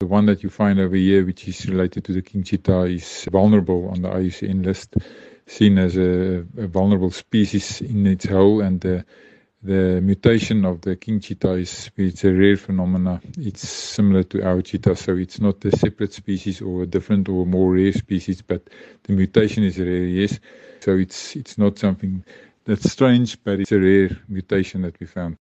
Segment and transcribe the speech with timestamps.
[0.00, 3.26] The one that you find over here, which is related to the king cheetah, is
[3.32, 4.94] vulnerable on the IUCN list,
[5.46, 9.04] seen as a, a vulnerable species in its whole, and the,
[9.60, 13.20] the mutation of the king cheetah is it's a rare phenomenon.
[13.38, 17.44] It's similar to our cheetah, so it's not a separate species or a different or
[17.44, 18.70] more rare species, but
[19.02, 20.38] the mutation is rare, yes.
[20.78, 22.24] So it's it's not something
[22.64, 25.38] that's strange, but it's a rare mutation that we found.